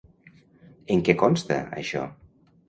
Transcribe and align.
En 0.95 1.03
què 1.09 1.15
consta 1.25 1.59
això? 1.83 2.03